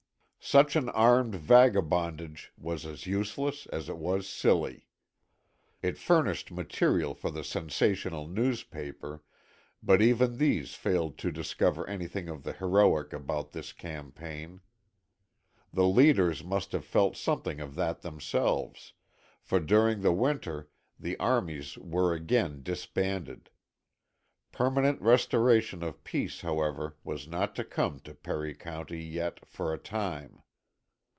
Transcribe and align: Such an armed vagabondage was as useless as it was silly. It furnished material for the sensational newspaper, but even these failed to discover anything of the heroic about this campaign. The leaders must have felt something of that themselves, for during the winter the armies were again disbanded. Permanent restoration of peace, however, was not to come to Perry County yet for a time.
Such 0.43 0.75
an 0.75 0.89
armed 0.89 1.35
vagabondage 1.35 2.51
was 2.57 2.83
as 2.83 3.05
useless 3.05 3.67
as 3.67 3.87
it 3.89 3.97
was 3.97 4.27
silly. 4.27 4.87
It 5.83 5.99
furnished 5.99 6.49
material 6.51 7.13
for 7.13 7.29
the 7.29 7.43
sensational 7.43 8.27
newspaper, 8.27 9.21
but 9.83 10.01
even 10.01 10.39
these 10.39 10.73
failed 10.73 11.19
to 11.19 11.31
discover 11.31 11.87
anything 11.87 12.27
of 12.27 12.41
the 12.41 12.53
heroic 12.53 13.13
about 13.13 13.51
this 13.51 13.71
campaign. 13.71 14.61
The 15.71 15.85
leaders 15.87 16.43
must 16.43 16.71
have 16.71 16.85
felt 16.85 17.15
something 17.15 17.59
of 17.61 17.75
that 17.75 18.01
themselves, 18.01 18.93
for 19.43 19.59
during 19.59 20.01
the 20.01 20.11
winter 20.11 20.69
the 20.99 21.17
armies 21.17 21.77
were 21.77 22.15
again 22.15 22.63
disbanded. 22.63 23.51
Permanent 24.53 24.99
restoration 25.01 25.81
of 25.81 26.03
peace, 26.03 26.41
however, 26.41 26.97
was 27.05 27.25
not 27.25 27.55
to 27.55 27.63
come 27.63 28.01
to 28.01 28.13
Perry 28.13 28.53
County 28.53 29.01
yet 29.01 29.45
for 29.47 29.73
a 29.73 29.77
time. 29.79 30.43